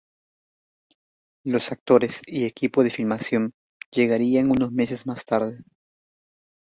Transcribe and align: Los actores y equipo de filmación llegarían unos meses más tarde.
Los 1.45 1.71
actores 1.71 2.23
y 2.25 2.45
equipo 2.45 2.83
de 2.83 2.89
filmación 2.89 3.53
llegarían 3.91 4.49
unos 4.49 4.71
meses 4.71 5.05
más 5.05 5.25
tarde. 5.25 5.61